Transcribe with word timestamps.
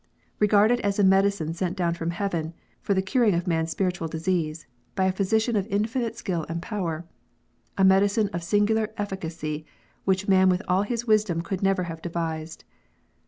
Regard 0.39 0.71
it 0.71 0.79
as 0.79 0.97
a 0.97 1.03
medicine 1.03 1.53
sent 1.53 1.77
down 1.77 1.93
from 1.93 2.09
heaven, 2.09 2.55
for 2.81 2.95
the 2.95 3.03
curing 3.03 3.35
of 3.35 3.45
man 3.45 3.65
s 3.65 3.69
spiritual 3.71 4.07
disease, 4.07 4.65
by 4.95 5.05
a 5.05 5.11
Physician 5.11 5.55
of 5.55 5.67
infinite 5.67 6.17
skill 6.17 6.43
and 6.49 6.59
power; 6.59 7.05
a 7.77 7.83
medicine 7.83 8.27
of 8.33 8.41
singular 8.41 8.89
efficacy, 8.97 9.63
which 10.03 10.27
man 10.27 10.49
with 10.49 10.63
all 10.67 10.81
his 10.81 11.05
wisdom 11.05 11.43
could 11.43 11.61
never 11.61 11.83
have 11.83 12.01
devised. 12.01 12.63